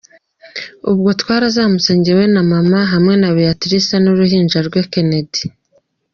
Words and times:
Ubwo 0.91 1.09
twarazamutse 1.21 1.89
jyewe 2.03 2.25
na 2.33 2.41
Maman, 2.49 2.87
hamwe 2.93 3.13
na 3.21 3.29
Beatrice 3.35 3.95
n’uruhinja 3.99 4.59
rwe 4.67 4.81
Kennedy. 4.91 5.41